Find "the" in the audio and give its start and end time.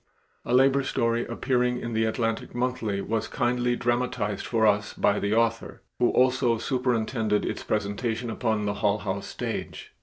1.93-2.05, 5.19-5.35, 8.65-8.73